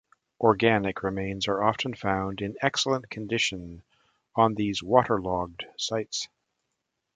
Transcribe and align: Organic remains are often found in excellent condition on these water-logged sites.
Organic 0.39 1.03
remains 1.03 1.47
are 1.47 1.61
often 1.61 1.93
found 1.93 2.41
in 2.41 2.55
excellent 2.63 3.07
condition 3.11 3.83
on 4.35 4.55
these 4.55 4.81
water-logged 4.81 5.65
sites. 5.77 6.27